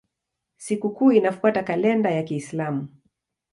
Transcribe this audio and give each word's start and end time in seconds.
Sikukuu 0.57 1.11
inafuata 1.11 1.63
kalenda 1.63 2.11
ya 2.11 2.23
Kiislamu. 2.23 2.87